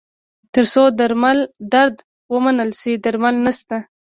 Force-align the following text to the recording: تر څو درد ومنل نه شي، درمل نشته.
تر 0.53 0.65
څو 0.73 0.83
درد 1.73 1.95
ومنل 2.33 2.69
نه 2.73 2.77
شي، 2.81 2.93
درمل 3.03 3.35
نشته. 3.45 3.77